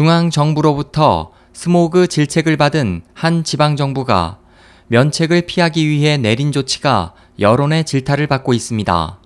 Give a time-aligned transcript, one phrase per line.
[0.00, 4.38] 중앙 정부로부터 스모그 질책을 받은 한 지방 정부가
[4.86, 9.18] 면책을 피하기 위해 내린 조치가 여론의 질타를 받고 있습니다.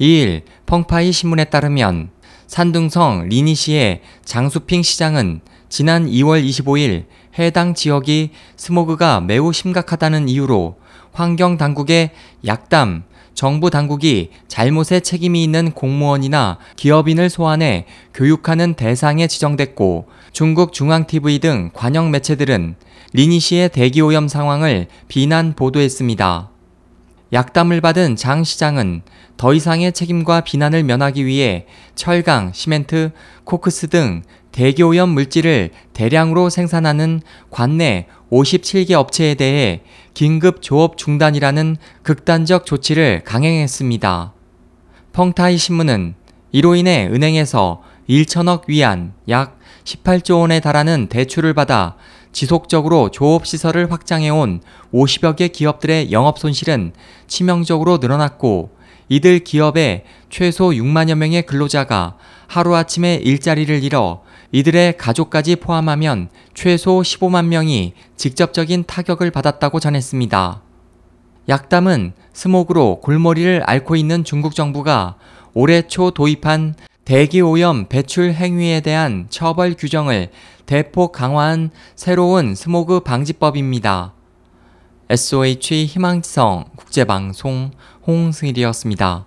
[0.00, 2.08] 2일 펑파이 신문에 따르면
[2.46, 7.04] 산둥성 리니시의 장수핑 시장은 지난 2월 25일
[7.38, 10.78] 해당 지역이 스모그가 매우 심각하다는 이유로
[11.12, 12.12] 환경 당국의
[12.46, 13.04] 약담,
[13.38, 22.10] 정부 당국이 잘못에 책임이 있는 공무원이나 기업인을 소환해 교육하는 대상에 지정됐고 중국 중앙TV 등 관영
[22.10, 22.74] 매체들은
[23.12, 26.50] 리니 씨의 대기오염 상황을 비난 보도했습니다.
[27.32, 29.02] 약담을 받은 장 시장은
[29.36, 33.10] 더 이상의 책임과 비난을 면하기 위해 철강, 시멘트,
[33.44, 37.20] 코크스 등 대기오염 물질을 대량으로 생산하는
[37.50, 39.82] 관내 57개 업체에 대해
[40.14, 44.32] 긴급 조업 중단이라는 극단적 조치를 강행했습니다.
[45.12, 46.14] 펑타이 신문은
[46.50, 51.96] 이로 인해 은행에서 1천억 위안 약 18조 원에 달하는 대출을 받아
[52.32, 54.60] 지속적으로 조업 시설을 확장해온
[54.92, 56.92] 50여 개 기업들의 영업 손실은
[57.26, 58.70] 치명적으로 늘어났고
[59.08, 64.22] 이들 기업의 최소 6만여 명의 근로자가 하루아침에 일자리를 잃어
[64.52, 70.62] 이들의 가족까지 포함하면 최소 15만 명이 직접적인 타격을 받았다고 전했습니다.
[71.48, 75.16] 약담은 스모그로 골머리를 앓고 있는 중국 정부가
[75.54, 76.74] 올해 초 도입한
[77.08, 80.28] 대기오염 배출 행위에 대한 처벌 규정을
[80.66, 84.12] 대폭 강화한 새로운 스모그 방지법입니다.
[85.08, 87.70] SOH 희망지성 국제방송
[88.06, 89.24] 홍승일이었습니다.